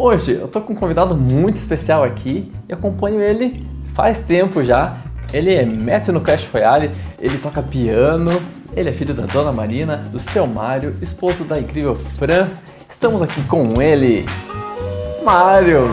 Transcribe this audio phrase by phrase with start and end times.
[0.00, 4.96] Hoje eu tô com um convidado muito especial aqui e acompanho ele faz tempo já.
[5.32, 8.40] Ele é mestre no Clash Royale, ele toca piano,
[8.76, 12.48] ele é filho da Dona Marina, do seu Mário, esposo da incrível Fran.
[12.88, 14.24] Estamos aqui com ele,
[15.24, 15.90] Mário.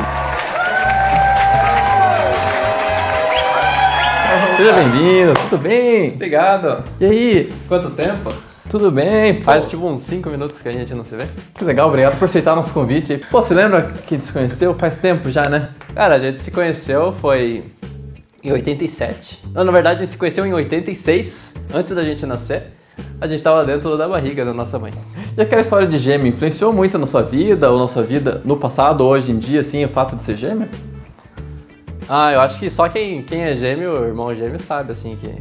[4.55, 6.13] Seja bem-vindo, tudo bem?
[6.13, 6.83] Obrigado.
[6.99, 8.31] E aí, Quanto tempo?
[8.69, 9.41] Tudo bem?
[9.41, 11.27] Faz tipo uns 5 minutos que a gente não se vê.
[11.55, 13.17] Que legal, obrigado por aceitar nosso convite.
[13.29, 15.69] Pô, você lembra que a gente se conheceu faz tempo já, né?
[15.93, 17.65] Cara, a gente se conheceu foi
[18.43, 19.43] em 87.
[19.53, 22.63] Não, na verdade, a gente se conheceu em 86, antes da gente nascer.
[23.19, 24.93] A gente tava dentro da barriga da nossa mãe.
[25.37, 28.55] E aquela história de gêmeo influenciou muito na sua vida ou na sua vida no
[28.57, 30.69] passado, hoje em dia, assim, o fato de ser gêmeo?
[32.07, 35.33] Ah, eu acho que só quem, quem é gêmeo, irmão gêmeo, sabe, assim, que,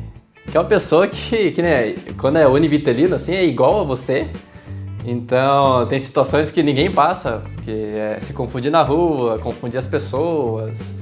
[0.46, 4.28] que é uma pessoa que, que né, quando é univitelino, assim, é igual a você.
[5.04, 10.96] Então, tem situações que ninguém passa, que é se confundir na rua, confundir as pessoas.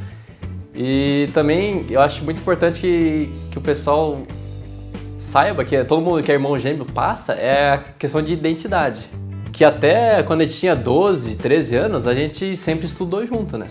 [0.75, 4.19] E também eu acho muito importante que, que o pessoal
[5.19, 9.09] saiba que todo mundo que é irmão gêmeo passa é a questão de identidade.
[9.53, 13.67] Que até quando a gente tinha 12, 13 anos, a gente sempre estudou junto, né?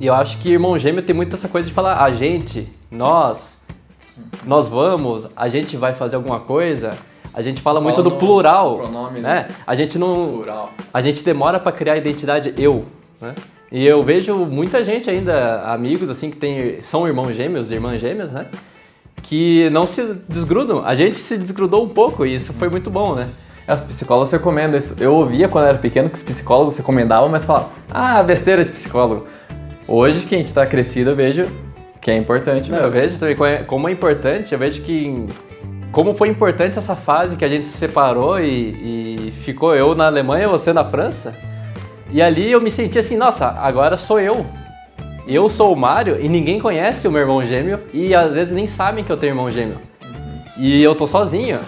[0.00, 3.61] E eu acho que irmão gêmeo tem muito essa coisa de falar a gente, nós,
[4.44, 6.90] nós vamos, a gente vai fazer alguma coisa.
[7.34, 9.48] A gente fala, muito do no plural, pronome, né?
[9.66, 10.72] A gente não Plural.
[10.92, 12.84] a gente demora pra criar a identidade eu,
[13.20, 13.34] né?
[13.70, 18.32] E eu vejo muita gente ainda, amigos assim que tem, são irmãos gêmeos, irmãs gêmeas,
[18.32, 18.48] né?
[19.22, 20.84] Que não se desgrudam.
[20.84, 23.28] A gente se desgrudou um pouco e isso foi muito bom, né?
[23.66, 24.94] É, os psicólogos recomendam isso.
[24.98, 29.26] Eu ouvia quando era pequeno que os psicólogos recomendavam, mas falavam, ah, besteira de psicólogo.
[29.88, 31.46] Hoje que a gente tá crescido, eu vejo
[32.02, 35.26] que é importante Não, eu vejo também como é- como é importante, eu vejo que
[35.92, 40.06] como foi importante essa fase que a gente se separou e, e ficou eu na
[40.06, 41.34] Alemanha, você na França.
[42.10, 44.44] E ali eu me senti assim, nossa, agora sou eu.
[45.28, 48.66] Eu sou o Mário e ninguém conhece o meu irmão gêmeo e às vezes nem
[48.66, 49.78] sabem que eu tenho irmão gêmeo.
[50.58, 51.60] E eu tô sozinho.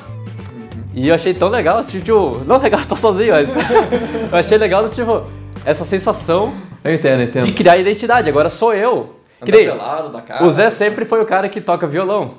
[0.95, 3.55] E eu achei tão legal, assim, tipo, não legal, tô sozinho, mas
[4.33, 5.23] eu achei legal, tipo,
[5.67, 7.47] essa sensação Eu entendo, eu entendo.
[7.47, 8.29] de criar identidade.
[8.29, 9.17] Agora sou eu.
[9.53, 10.45] Andar pelado da cara.
[10.45, 12.35] o Zé sempre foi o cara que toca violão.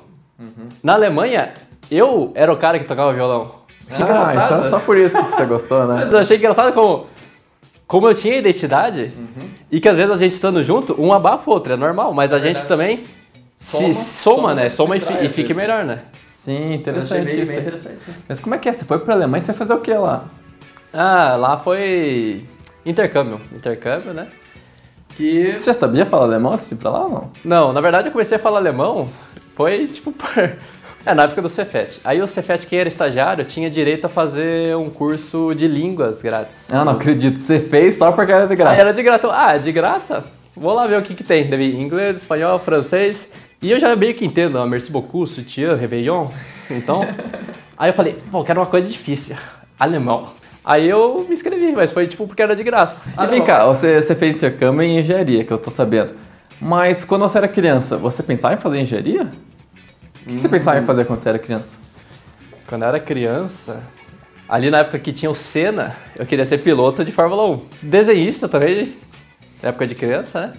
[0.82, 1.52] Na Alemanha,
[1.90, 3.52] eu era o cara que tocava violão.
[3.86, 4.44] Que Ah, engraçado.
[4.46, 4.68] então é né?
[4.68, 5.94] só por isso que você gostou, né?
[6.04, 7.06] Mas eu achei engraçado como,
[7.86, 9.12] como eu tinha identidade
[9.70, 12.32] e que às vezes a gente estando junto, um abafa o outro, é normal, mas
[12.32, 13.04] a gente também
[13.56, 14.68] se Soma, soma, soma, né?
[14.68, 16.00] Soma e, e fica melhor, né?
[16.26, 17.52] Sim, interessante isso.
[17.52, 17.96] bem interessante.
[18.28, 18.72] Mas como é que é?
[18.72, 20.24] Você foi pra Alemanha, você vai fazer o que lá?
[20.92, 22.44] Ah, lá foi
[22.84, 23.40] intercâmbio.
[23.52, 24.26] Intercâmbio, né?
[25.16, 27.30] Que Você já sabia falar alemão antes de ir pra lá ou não?
[27.44, 29.08] Não, na verdade eu comecei a falar alemão,
[29.54, 30.56] foi tipo por...
[31.06, 32.00] É, na época do Cefet.
[32.02, 36.66] Aí o Cefet, quem era estagiário, tinha direito a fazer um curso de línguas grátis.
[36.68, 37.38] Ah, não acredito.
[37.38, 38.74] Você fez só porque era de graça.
[38.74, 39.18] Aí era de graça.
[39.18, 40.24] Então, ah, de graça?
[40.56, 41.46] Vou lá ver o que que tem.
[41.46, 43.30] Deve inglês, espanhol, francês.
[43.62, 46.26] E eu já meio que entendo, ah, merci beaucoup, soutien, réveillon.
[46.68, 47.06] Então,
[47.78, 49.36] aí eu falei, pô, quero uma coisa difícil.
[49.78, 50.28] Alemão.
[50.66, 53.02] Aí eu me inscrevi, mas foi tipo porque era de graça.
[53.22, 56.14] E vem cá, você, você fez intercâmbio em engenharia, que eu tô sabendo.
[56.60, 59.30] Mas quando você era criança, você pensava em fazer engenharia?
[60.22, 61.78] O que você pensava em fazer quando você era criança?
[62.66, 63.80] Quando eu era criança,
[64.48, 67.62] ali na época que tinha o Senna, eu queria ser piloto de Fórmula 1.
[67.82, 68.92] Desenhista também,
[69.62, 70.52] na época de criança, né?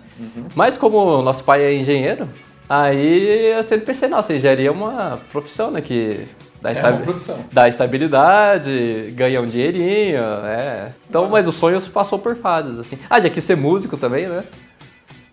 [0.55, 2.29] Mas como nosso pai é engenheiro,
[2.69, 5.81] aí eu sempre pensei, nossa, engenharia é uma profissão, né?
[5.81, 6.25] Que
[6.61, 7.37] dá, estabi- profissão.
[7.51, 10.87] dá estabilidade, ganha um dinheirinho, é.
[11.09, 12.97] Então, mas o sonho passou por fases, assim.
[13.09, 14.43] Ah, já quis ser músico também, né?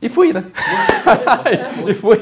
[0.02, 0.44] E fui, né?
[1.88, 2.20] e fui.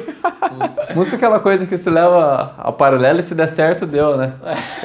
[0.94, 4.34] Música é aquela coisa que se leva ao paralelo e se der certo, deu, né?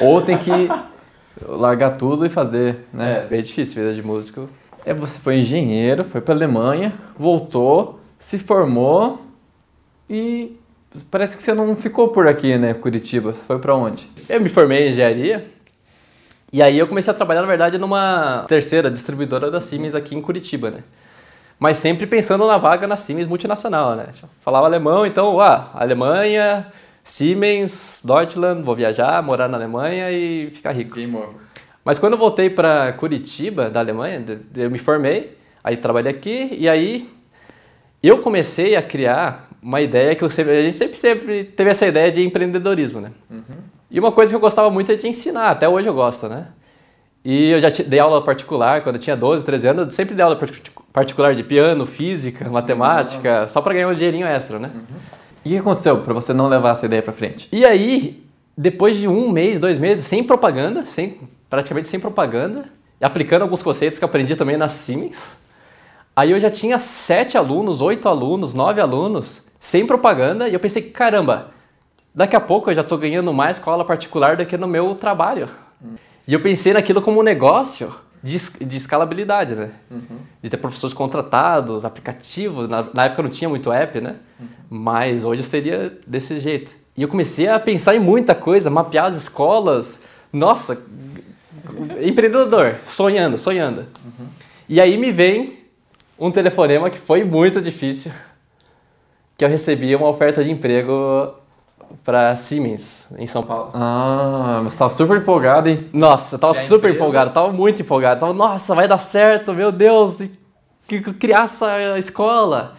[0.00, 0.68] Ou tem que
[1.46, 3.26] largar tudo e fazer, É, né?
[3.30, 4.48] bem difícil vida de músico.
[4.84, 9.20] É, você foi engenheiro, foi pra Alemanha, voltou, se formou
[10.10, 10.56] e
[11.10, 13.32] parece que você não ficou por aqui, né, Curitiba.
[13.32, 14.10] Você foi pra onde?
[14.28, 15.46] Eu me formei em engenharia
[16.52, 20.22] e aí eu comecei a trabalhar, na verdade, numa terceira distribuidora da Siemens aqui em
[20.22, 20.82] Curitiba, né?
[21.58, 24.06] Mas sempre pensando na vaga na Siemens multinacional, né?
[24.12, 26.66] Tipo, Falava alemão, então, ah, Alemanha,
[27.04, 30.96] Siemens, Deutschland, vou viajar, morar na Alemanha e ficar rico.
[30.96, 31.28] Game over.
[31.84, 34.24] Mas quando eu voltei para Curitiba, da Alemanha,
[34.56, 37.10] eu me formei, aí trabalhei aqui e aí
[38.02, 41.86] eu comecei a criar uma ideia que eu sempre, a gente sempre, sempre teve essa
[41.86, 43.10] ideia de empreendedorismo, né?
[43.90, 46.48] E uma coisa que eu gostava muito é de ensinar, até hoje eu gosto, né?
[47.24, 50.22] E eu já dei aula particular quando eu tinha 12, 13 anos, eu sempre dei
[50.22, 54.70] aula partic- particular de piano, física, matemática, só para ganhar um dinheirinho extra, né?
[55.44, 57.48] E o que aconteceu pra você não levar essa ideia pra frente?
[57.52, 58.22] E aí,
[58.56, 61.18] depois de um mês, dois meses, sem propaganda, sem,
[61.50, 62.66] praticamente sem propaganda,
[63.00, 65.36] e aplicando alguns conceitos que eu aprendi também na Siemens,
[66.18, 70.82] Aí eu já tinha sete alunos, oito alunos, nove alunos, sem propaganda, e eu pensei,
[70.82, 71.52] caramba,
[72.12, 74.96] daqui a pouco eu já estou ganhando mais com aula particular do que no meu
[74.96, 75.48] trabalho.
[75.80, 75.94] Uhum.
[76.26, 79.70] E eu pensei naquilo como um negócio de, de escalabilidade, né?
[79.88, 80.18] Uhum.
[80.42, 82.68] De ter professores contratados, aplicativos.
[82.68, 84.16] Na, na, época não tinha muito app, né?
[84.40, 84.46] Uhum.
[84.68, 86.72] Mas hoje seria desse jeito.
[86.96, 90.02] E eu comecei a pensar em muita coisa, mapear as escolas.
[90.32, 90.82] Nossa,
[92.02, 93.86] empreendedor, sonhando, sonhando.
[94.04, 94.26] Uhum.
[94.68, 95.57] E aí me vem
[96.18, 98.10] um telefonema que foi muito difícil,
[99.36, 101.32] que eu recebi uma oferta de emprego
[102.04, 103.70] para Siemens, em São Paulo.
[103.72, 105.88] Ah, mas estava super empolgado, hein?
[105.92, 108.20] Nossa, eu tava super empolgado, tava muito empolgado.
[108.20, 110.22] Tava, nossa, vai dar certo, meu Deus,
[110.86, 112.74] que criar essa escola.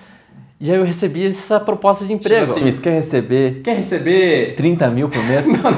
[0.60, 2.46] E aí eu recebi essa proposta de emprego.
[2.46, 3.62] Tipo assim, quer receber...
[3.64, 4.56] Quer receber...
[4.56, 5.46] 30 mil por mês?
[5.48, 5.74] não, não,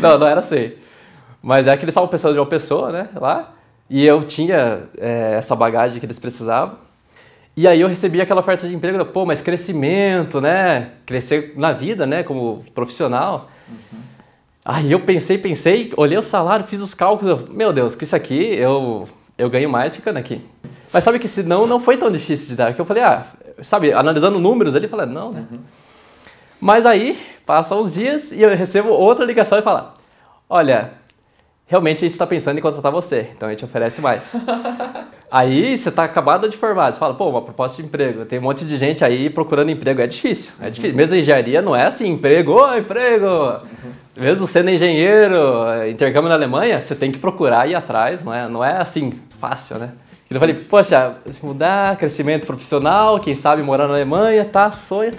[0.00, 0.72] não, não era assim.
[1.42, 3.55] Mas é que eles estavam pensando de uma pessoa, né, lá.
[3.88, 6.76] E eu tinha é, essa bagagem que eles precisavam.
[7.56, 10.90] E aí eu recebi aquela oferta de emprego, pô, mas crescimento, né?
[11.06, 12.22] Crescer na vida, né?
[12.22, 13.48] Como profissional.
[13.68, 13.98] Uhum.
[14.64, 17.48] Aí eu pensei, pensei, olhei o salário, fiz os cálculos.
[17.48, 20.44] Meu Deus, com isso aqui eu, eu ganho mais ficando aqui.
[20.92, 22.74] Mas sabe que se não, não foi tão difícil de dar.
[22.74, 23.24] Que eu falei, ah,
[23.62, 25.46] sabe, analisando números ali, falei, não, né?
[25.50, 25.58] Uhum.
[26.60, 29.92] Mas aí, passam uns dias e eu recebo outra ligação e fala,
[30.48, 30.92] olha,
[31.66, 34.36] realmente a gente está pensando em contratar você, então a gente oferece mais.
[35.30, 38.42] aí você está acabado de formar, você fala, pô, uma proposta de emprego, tem um
[38.42, 40.90] monte de gente aí procurando emprego, é difícil, é difícil.
[40.90, 40.96] Uhum.
[40.96, 43.26] Mesmo a engenharia não é assim, emprego, ô, emprego!
[43.26, 43.92] Uhum.
[44.18, 45.36] Mesmo sendo engenheiro,
[45.90, 49.78] intercâmbio na Alemanha, você tem que procurar ir atrás, não é, não é assim, fácil,
[49.78, 49.90] né?
[50.26, 55.12] Então eu falei, poxa, se mudar, crescimento profissional, quem sabe morar na Alemanha, tá, sonho.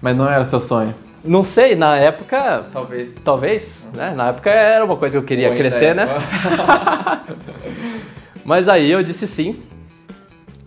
[0.00, 0.94] Mas não era seu sonho?
[1.26, 2.64] Não sei, na época.
[2.72, 3.14] Talvez.
[3.16, 4.14] Talvez, né?
[4.14, 6.06] Na época era uma coisa que eu queria Boa crescer, ideia.
[6.06, 7.22] né?
[8.44, 9.60] Mas aí eu disse sim.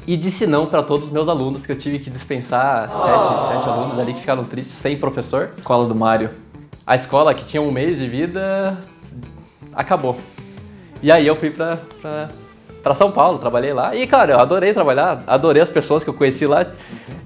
[0.05, 3.05] E disse não para todos os meus alunos, que eu tive que dispensar oh.
[3.05, 5.49] sete, sete alunos ali que ficaram tristes, sem professor.
[5.51, 6.31] Escola do Mário.
[6.85, 8.77] A escola que tinha um mês de vida
[9.73, 10.17] acabou.
[11.01, 12.29] E aí eu fui pra, pra
[12.81, 13.95] para São Paulo, trabalhei lá.
[13.95, 16.65] E, cara, eu adorei trabalhar, adorei as pessoas que eu conheci lá.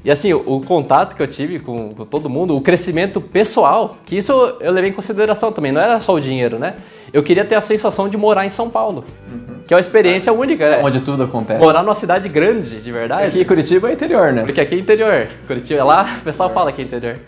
[0.03, 3.97] E, assim, o, o contato que eu tive com, com, todo mundo, o crescimento pessoal,
[4.05, 6.75] que isso eu levei em consideração também, não era só o dinheiro, né?
[7.11, 9.61] Eu queria ter a sensação de morar em São Paulo, uhum.
[9.65, 10.33] que é uma experiência é.
[10.33, 10.81] única, né?
[10.83, 11.59] Onde tudo acontece.
[11.63, 13.27] Morar numa cidade grande, de verdade.
[13.27, 14.43] Aqui Curitiba é interior, né?
[14.43, 15.27] Porque aqui é interior.
[15.47, 17.19] Curitiba, lá o pessoal fala que é interior.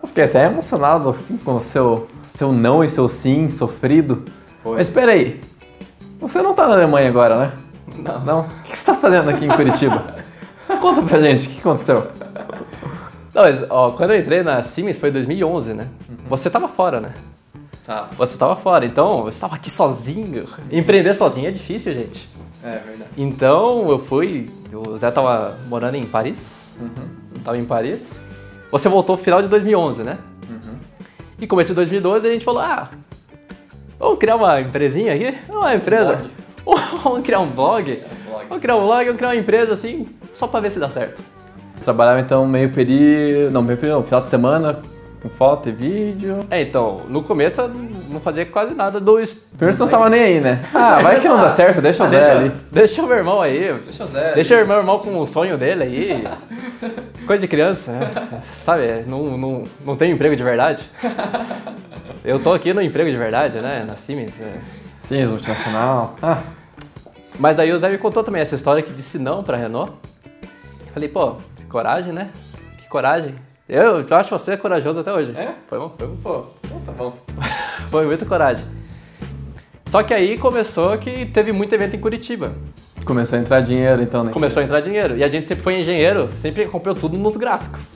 [0.00, 4.22] Eu fiquei até emocionado, assim, com o seu, seu não e seu sim sofrido.
[4.62, 4.76] Foi.
[4.76, 5.40] Mas espera aí,
[6.28, 7.52] você não tá na Alemanha agora, né?
[7.98, 8.24] Não.
[8.24, 8.40] Não?
[8.40, 10.16] O que você está fazendo aqui em Curitiba?
[10.80, 12.06] Conta pra gente, o que aconteceu?
[13.34, 15.88] Não, mas, ó, quando eu entrei na Siemens foi em 2011, né?
[16.08, 16.16] Uhum.
[16.28, 17.14] Você tava fora, né?
[17.84, 18.08] Tá.
[18.16, 20.44] Você tava fora, então eu estava aqui sozinho.
[20.70, 22.28] Empreender sozinho é difícil, gente.
[22.62, 23.10] É verdade.
[23.16, 27.40] Então eu fui, o Zé tava morando em Paris, uhum.
[27.44, 28.20] tava em Paris.
[28.70, 30.18] Você voltou no final de 2011, né?
[30.48, 30.78] Uhum.
[31.38, 32.88] E começo de 2012 a gente falou, ah,
[34.04, 35.34] Vamos criar uma empresinha aqui?
[35.50, 36.20] Uma empresa.
[37.02, 38.02] Vamos criar um blog?
[38.48, 41.22] Vamos criar um blog, vamos criar uma empresa assim, só pra ver se dá certo.
[41.82, 43.50] Trabalhava então meio período.
[43.50, 44.82] Não, meio período, final de semana,
[45.22, 46.40] com foto e vídeo.
[46.50, 47.70] É, então, no começo eu
[48.10, 50.62] não fazia quase nada do Primeiro você não tava nem aí, né?
[50.74, 52.52] Ah, vai que não dá certo, deixa o Zé ali.
[52.70, 53.72] Deixa o meu irmão aí.
[53.84, 54.34] Deixa o Zé.
[54.34, 56.28] Deixa o meu irmão com o sonho dele aí.
[57.26, 58.10] Coisa de criança, né?
[58.42, 60.84] Sabe, não, não, não tem emprego de verdade.
[62.24, 63.84] Eu tô aqui no emprego de verdade, né?
[63.86, 64.40] Na Siemens.
[64.40, 64.60] É.
[64.98, 66.16] Siemens, multinacional.
[66.22, 66.42] Ah.
[67.38, 69.92] Mas aí o Zé me contou também essa história que disse não pra Renault.
[70.92, 71.36] Falei, pô,
[71.68, 72.30] coragem, né?
[72.78, 73.34] Que coragem.
[73.68, 75.32] Eu, eu acho você corajoso até hoje.
[75.36, 75.54] É?
[75.66, 76.44] Foi bom, foi bom, pô.
[76.64, 77.16] Então tá bom.
[77.90, 78.64] foi muita coragem.
[79.86, 82.54] Só que aí começou que teve muito evento em Curitiba.
[83.04, 84.32] Começou a entrar dinheiro, então, né?
[84.32, 85.16] Começou a entrar dinheiro.
[85.16, 87.94] E a gente sempre foi engenheiro, sempre comprou tudo nos gráficos.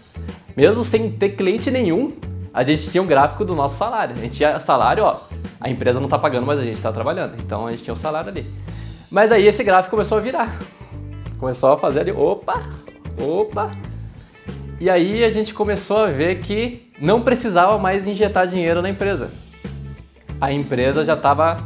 [0.57, 2.12] Mesmo sem ter cliente nenhum,
[2.59, 4.17] a gente tinha um gráfico do nosso salário.
[4.19, 5.17] A gente tinha salário, ó,
[5.61, 7.37] a empresa não tá pagando, mas a gente tá trabalhando.
[7.38, 8.45] Então a gente tinha o um salário ali.
[9.09, 10.53] Mas aí esse gráfico começou a virar.
[11.38, 12.61] Começou a fazer ali, opa,
[13.17, 13.71] opa.
[14.81, 19.31] E aí a gente começou a ver que não precisava mais injetar dinheiro na empresa.
[20.41, 21.59] A empresa já estava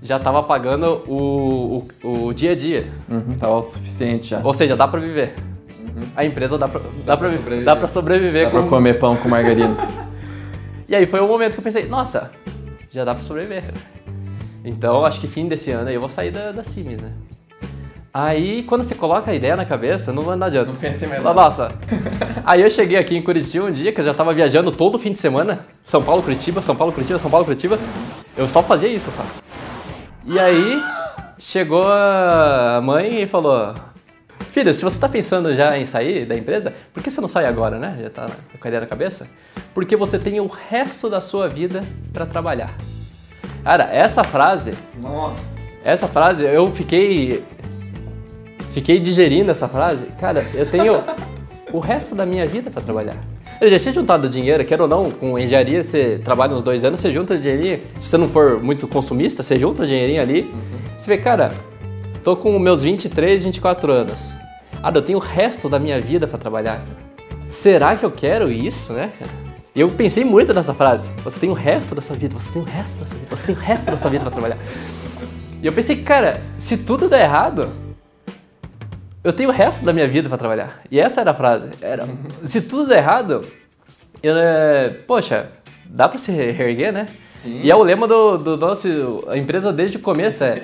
[0.00, 2.90] já estava pagando o, o, o, dia a dia.
[3.10, 4.40] Uhum, tá autossuficiente já.
[4.42, 5.34] Ou seja, dá para viver.
[6.14, 7.64] A empresa dá para dá, dá pra, sobreviver.
[7.64, 8.44] Dá pra sobreviver.
[8.44, 8.58] Dá com...
[8.60, 9.76] pra comer pão com margarina.
[10.88, 12.30] e aí foi o momento que eu pensei, nossa,
[12.90, 13.64] já dá para sobreviver.
[14.64, 17.12] Então, acho que fim desse ano aí eu vou sair da, da né?
[18.14, 20.70] Aí, quando você coloca a ideia na cabeça, não, não adianta.
[20.70, 21.72] Não pensei mais Nossa.
[22.44, 25.12] aí eu cheguei aqui em Curitiba um dia, que eu já tava viajando todo fim
[25.12, 25.66] de semana.
[25.82, 27.78] São Paulo, Curitiba, São Paulo, Curitiba, São Paulo, Curitiba.
[28.36, 29.28] Eu só fazia isso, sabe?
[30.26, 30.78] E aí,
[31.38, 33.74] chegou a mãe e falou:
[34.52, 37.46] Filho, se você está pensando já em sair da empresa, por que você não sai
[37.46, 37.96] agora, né?
[38.02, 39.26] Já tá com a ideia na cabeça?
[39.72, 41.82] Porque você tem o resto da sua vida
[42.12, 42.76] para trabalhar.
[43.64, 44.74] Cara, essa frase.
[45.00, 45.40] Nossa.
[45.82, 47.42] Essa frase, eu fiquei.
[48.74, 50.04] Fiquei digerindo essa frase.
[50.20, 51.02] Cara, eu tenho
[51.72, 53.16] o resto da minha vida para trabalhar.
[53.58, 57.00] Eu já tinha juntado dinheiro, quer ou não, com engenharia, você trabalha uns dois anos,
[57.00, 57.80] você junta dinheirinho.
[57.98, 60.42] Se você não for muito consumista, você junta o dinheirinho ali.
[60.42, 60.98] Uhum.
[60.98, 61.48] Você vê, cara,
[62.22, 64.41] tô com meus 23, 24 anos.
[64.82, 66.80] Ah, eu tenho o resto da minha vida para trabalhar.
[67.48, 69.30] Será que eu quero isso, né, cara?
[69.74, 71.10] E eu pensei muito nessa frase.
[71.22, 73.46] Você tem o resto da sua vida, você tem o resto da sua vida, você
[73.46, 74.58] tem o resto da sua vida para trabalhar.
[75.62, 77.70] E eu pensei, cara, se tudo der errado,
[79.22, 80.82] eu tenho o resto da minha vida para trabalhar.
[80.90, 81.68] E essa era a frase.
[81.80, 82.08] Era,
[82.44, 83.42] se tudo der errado,
[84.20, 85.48] eu, é, poxa,
[85.86, 87.06] dá para se reerguer, né?
[87.30, 87.60] Sim.
[87.62, 89.24] E é o lema do, do nosso.
[89.28, 90.60] A empresa desde o começo é.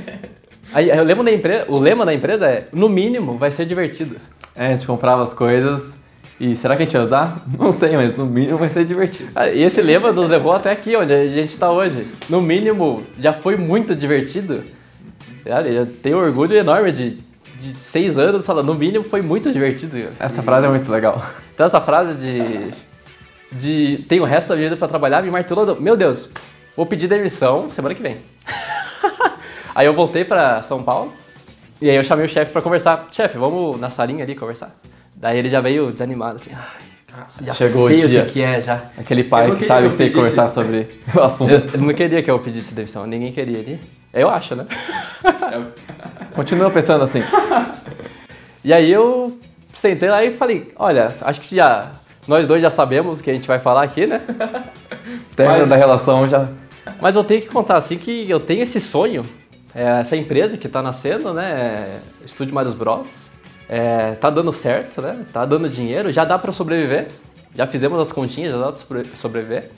[0.79, 4.15] Aí, o, lema da empresa, o lema da empresa é: no mínimo vai ser divertido.
[4.55, 5.97] É, a gente comprava as coisas
[6.39, 7.35] e será que a gente ia usar?
[7.59, 9.29] Não sei, mas no mínimo vai ser divertido.
[9.35, 12.07] Ah, e esse lema nos levou até aqui, onde a gente está hoje.
[12.29, 14.63] No mínimo, já foi muito divertido.
[15.45, 17.11] Cara, eu tenho orgulho enorme de,
[17.59, 19.99] de seis anos falando, no mínimo foi muito divertido.
[20.21, 21.21] Essa frase é muito legal.
[21.59, 22.71] Então essa frase de,
[23.51, 25.75] de tem o resto da vida para trabalhar me martelou.
[25.81, 26.31] Meu Deus,
[26.77, 28.17] vou pedir demissão semana que vem.
[29.79, 31.13] Aí eu voltei para São Paulo
[31.81, 33.07] e aí eu chamei o chefe para conversar.
[33.13, 34.75] Chefe, vamos na salinha ali conversar.
[35.15, 36.51] Daí ele já veio desanimado assim.
[37.41, 38.25] já Chegou sei o, dia.
[38.25, 38.83] que, que é já.
[38.99, 41.53] Aquele pai que sabe que, que tem que conversar sobre o assunto.
[41.53, 43.81] Eu, ele não queria que eu pedisse demissão, ninguém queria ali.
[44.13, 44.67] Eu acho, né?
[46.35, 47.23] Continua pensando assim.
[48.65, 49.39] E aí eu
[49.73, 51.93] sentei lá e falei, olha, acho que já
[52.27, 54.21] nós dois já sabemos o que a gente vai falar aqui, né?
[55.37, 56.49] Término da relação já.
[57.01, 59.23] Mas eu tenho que contar assim que eu tenho esse sonho,
[59.75, 62.01] é, essa empresa que está nascendo, né?
[62.25, 63.29] Estúdio Marios Bros.
[63.69, 65.27] É, tá dando certo, né?
[65.33, 67.09] Tá dando dinheiro, já dá para sobreviver.
[67.55, 69.71] Já fizemos as continhas, já dá para sobreviver.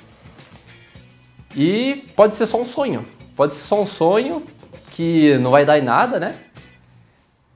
[1.57, 3.05] E pode ser só um sonho.
[3.35, 4.45] Pode ser só um sonho
[4.93, 6.35] que não vai dar em nada, né?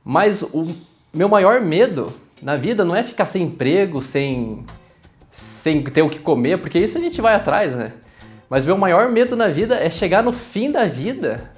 [0.05, 0.67] Mas o
[1.13, 2.13] meu maior medo
[2.43, 4.65] na vida não é ficar sem emprego, sem,
[5.31, 7.93] sem ter o que comer, porque isso a gente vai atrás, né?
[8.51, 11.51] Mas meu maior medo na vida é chegar no fim da vida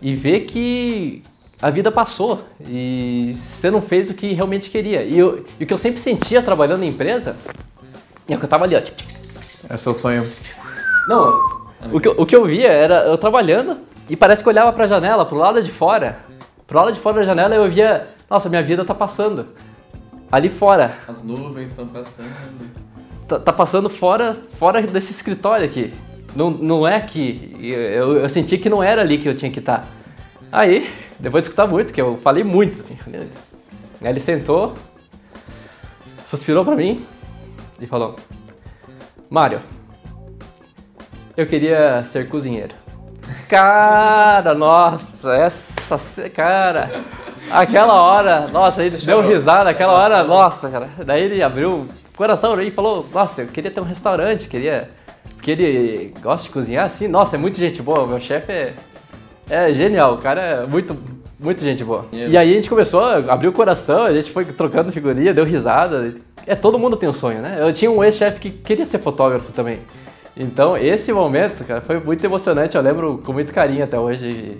[0.00, 1.22] e ver que
[1.60, 5.02] a vida passou e você não fez o que realmente queria.
[5.02, 7.36] E, eu, e o que eu sempre sentia trabalhando em empresa
[8.28, 8.82] é que eu tava ali, ó.
[9.68, 10.28] É seu sonho.
[11.08, 11.40] Não,
[11.92, 13.78] o que, o que eu via era eu trabalhando
[14.08, 16.20] e parece que eu olhava pra janela, pro lado de fora.
[16.66, 19.48] Pro lado de fora da janela eu via, nossa, minha vida tá passando.
[20.30, 20.94] Ali fora.
[21.08, 22.28] As nuvens estão passando.
[23.26, 25.92] Tá, tá, passando fora, fora desse escritório aqui.
[26.38, 27.56] Não, não é aqui.
[27.60, 29.84] Eu, eu senti que não era ali que eu tinha que estar.
[30.52, 32.96] Aí, depois de escutar muito, que eu falei muito, assim.
[34.00, 34.72] Aí ele sentou,
[36.24, 37.04] suspirou pra mim
[37.80, 38.14] e falou:
[39.28, 39.58] Mário,
[41.36, 42.76] eu queria ser cozinheiro.
[43.48, 46.30] Cara, nossa, essa.
[46.30, 47.02] Cara,
[47.50, 50.88] aquela hora, nossa, ele deu risada, aquela hora, nossa, cara.
[51.04, 54.88] Daí ele abriu o coração e falou: Nossa, eu queria ter um restaurante, queria.
[55.38, 57.08] Porque ele gosta de cozinhar assim.
[57.08, 58.74] Nossa, é muito gente boa, meu chefe é
[59.50, 60.96] é genial, o cara é muito,
[61.40, 62.04] muito gente boa.
[62.12, 62.32] Yeah.
[62.32, 65.44] E aí a gente começou a abrir o coração, a gente foi trocando figurinha, deu
[65.44, 66.14] risada.
[66.46, 67.56] É, todo mundo tem um sonho, né?
[67.60, 69.78] Eu tinha um ex-chefe que queria ser fotógrafo também.
[70.36, 72.76] Então, esse momento, cara, foi muito emocionante.
[72.76, 74.58] Eu lembro com muito carinho até hoje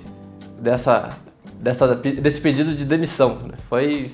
[0.59, 1.11] dessa,
[1.61, 3.39] dessa, desse pedido de demissão.
[3.47, 3.55] Né?
[3.69, 4.11] Foi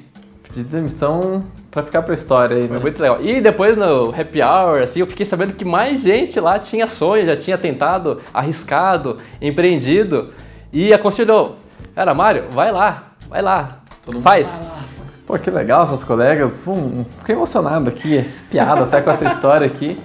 [0.55, 2.69] de demissão para ficar pra história aí, né?
[2.69, 3.21] Foi muito legal.
[3.21, 7.27] E depois no happy hour, assim, eu fiquei sabendo que mais gente lá tinha sonho,
[7.27, 10.31] já tinha tentado, arriscado, empreendido.
[10.73, 11.57] E aconselhou,
[11.93, 13.81] cara, Mário, vai lá, vai lá,
[14.23, 14.61] faz.
[14.61, 14.83] Vai lá.
[15.27, 16.61] Pô, que legal, seus colegas.
[16.65, 19.99] Pum, fiquei emocionado aqui, piada até com essa história aqui.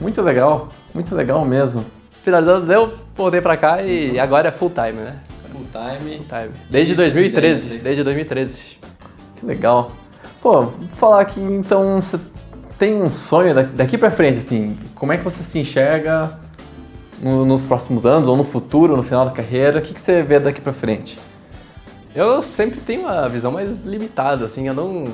[0.00, 1.84] Muito legal, muito legal mesmo.
[2.10, 5.16] Finalizando, eu voltei pra cá e agora é full time, né?
[5.50, 6.16] Full time.
[6.16, 6.54] Full time.
[6.70, 8.78] Desde 2013, desde 2013.
[9.38, 9.90] Que legal.
[10.42, 12.18] Pô, falar aqui, então, você
[12.76, 16.36] tem um sonho daqui pra frente, assim, como é que você se enxerga
[17.22, 19.78] no, nos próximos anos ou no futuro, no final da carreira?
[19.78, 21.16] O que, que você vê daqui para frente?
[22.12, 25.04] Eu sempre tenho uma visão mais limitada, assim, eu não,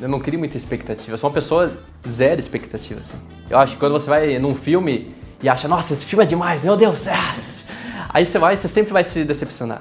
[0.00, 1.12] eu não crio muita expectativa.
[1.12, 1.70] Eu sou uma pessoa
[2.06, 3.16] zero expectativa, assim.
[3.48, 6.64] Eu acho que quando você vai num filme e acha, nossa, esse filme é demais,
[6.64, 7.14] meu Deus, é...
[8.08, 9.80] aí você vai, você sempre vai se decepcionar.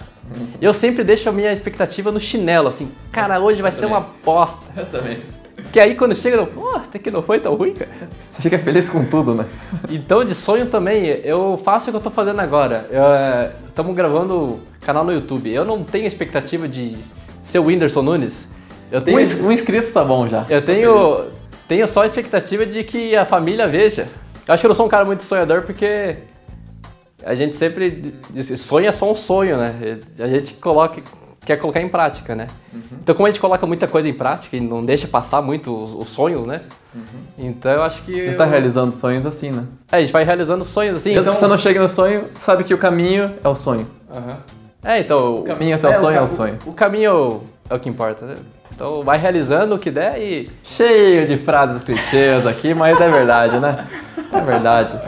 [0.62, 3.96] Eu sempre deixo a minha expectativa no chinelo, assim, cara, hoje vai eu ser também.
[3.98, 4.80] uma bosta.
[4.80, 5.24] Eu também.
[5.72, 7.90] Que aí quando chega, pô, até que não foi tão ruim, cara.
[8.32, 9.46] Você fica feliz com tudo, né?
[9.90, 12.88] Então, de sonho também, eu faço o que eu tô fazendo agora.
[12.92, 15.52] Eu, estamos gravando canal no YouTube.
[15.52, 16.96] Eu não tenho expectativa de
[17.42, 18.50] ser o Whindersson Nunes.
[18.92, 20.46] Eu tenho, Um, um inscrito tá bom já.
[20.50, 21.26] eu tenho,
[21.68, 24.08] tenho só a expectativa de que a família veja.
[24.48, 26.18] Eu acho que eu não sou um cara muito sonhador porque
[27.28, 30.00] a gente sempre diz, sonha é só um sonho, né?
[30.18, 31.02] A gente coloca,
[31.46, 32.48] quer colocar em prática, né?
[33.02, 35.94] Então, como a gente coloca muita coisa em prática e não deixa passar muito os,
[35.94, 36.62] os sonhos, né?
[37.38, 38.14] Então, eu acho que.
[38.14, 39.66] Você tá eu- realizando sonhos assim, né?
[39.92, 41.10] É, a gente vai realizando sonhos assim.
[41.10, 43.86] Mesmo então- que você não chegue no sonho, sabe que o caminho é o sonho.
[44.84, 45.40] É, então.
[45.40, 46.58] O caminho até o sonho é o sonho.
[46.66, 48.36] O, caminho é o que importa, né?
[48.74, 50.50] Então, vai realizando o que der e.
[50.64, 53.86] Cheio de frases clichês aqui, mas é verdade, né?
[54.32, 55.00] É verdade.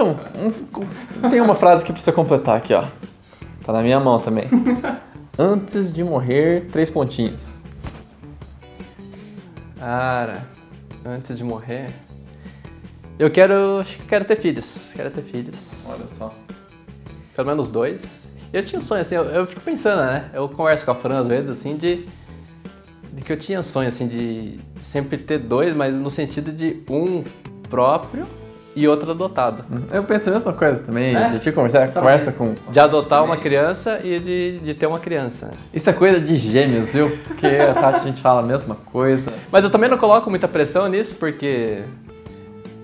[0.00, 0.18] Então,
[1.22, 2.86] um- tem uma frase pra você completar aqui, ó.
[3.62, 4.46] Tá na minha mão também.
[5.38, 7.58] Antes de morrer, três pontinhos.
[9.78, 10.46] Cara,
[11.06, 11.88] antes de morrer.
[13.18, 13.78] Eu quero.
[13.78, 14.92] Acho que quero ter filhos.
[14.94, 15.84] Quero ter filhos.
[15.88, 16.34] Olha só.
[17.34, 18.30] Pelo menos dois.
[18.52, 20.28] Eu tinha um sonho assim, eu, eu fico pensando, né?
[20.34, 22.06] Eu converso com a Fran às vezes, assim, de.
[23.14, 26.82] De que eu tinha um sonho, assim, de sempre ter dois, mas no sentido de
[26.90, 27.22] um
[27.70, 28.26] próprio
[28.74, 29.64] e outro adotado.
[29.92, 31.14] Eu penso a mesma coisa também.
[31.14, 31.24] É?
[31.24, 32.54] A gente conversa, conversa com.
[32.70, 35.52] De adotar uma criança e de, de ter uma criança.
[35.72, 37.10] Isso é coisa de gêmeos, viu?
[37.26, 39.32] Porque a Tati a gente fala a mesma coisa.
[39.50, 41.82] Mas eu também não coloco muita pressão nisso, porque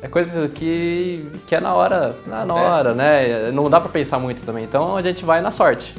[0.03, 2.61] é coisa que, que é na hora, na, Acontece.
[2.61, 3.51] hora, né?
[3.53, 4.65] Não dá pra pensar muito também.
[4.65, 5.95] Então a gente vai na sorte.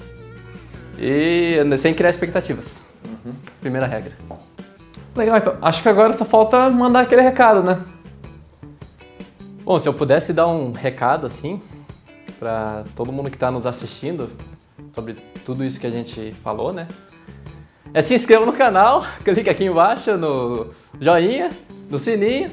[0.99, 2.87] E sem criar expectativas.
[3.61, 4.13] Primeira regra.
[5.15, 5.55] Legal, então.
[5.61, 7.79] Acho que agora só falta mandar aquele recado, né?
[9.67, 11.61] Bom, se eu pudesse dar um recado assim
[12.39, 14.29] pra todo mundo que tá nos assistindo
[14.93, 16.87] sobre tudo isso que a gente falou, né?
[17.93, 20.67] É se inscreva no canal, clique aqui embaixo no
[21.01, 21.49] joinha,
[21.89, 22.49] no sininho.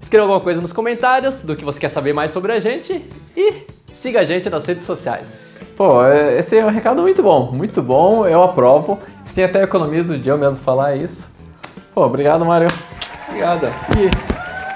[0.00, 3.04] Escreva alguma coisa nos comentários do que você quer saber mais sobre a gente
[3.36, 5.38] e siga a gente nas redes sociais.
[5.76, 8.98] Pô, é- esse é um recado muito bom, muito bom, eu aprovo.
[9.26, 11.30] Sim, até economizo de eu mesmo falar isso.
[11.92, 12.68] Pô, obrigado, Mário.
[13.28, 13.66] Obrigado.
[13.98, 14.27] E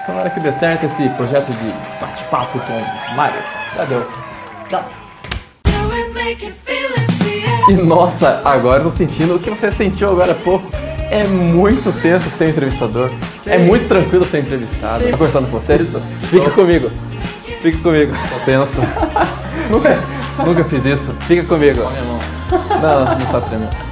[0.06, 3.50] tomara que dê certo esse projeto de bate-papo com os Marios.
[3.76, 4.06] Valeu.
[4.68, 4.84] Tchau.
[7.68, 10.64] E nossa, agora eu tô sentindo o que você sentiu agora há pouco.
[11.10, 13.10] É muito tenso ser entrevistador.
[13.46, 15.04] É muito tranquilo ser entrevistado.
[15.04, 15.10] Sim.
[15.10, 15.74] Tô conversando com você.
[15.74, 16.00] Isso.
[16.30, 16.90] Fica comigo.
[17.60, 18.12] Fica comigo.
[18.12, 18.80] Tô tenso.
[19.70, 19.98] nunca,
[20.44, 21.12] nunca fiz isso.
[21.22, 21.82] Fica comigo.
[22.80, 23.91] Não, não tá tremendo.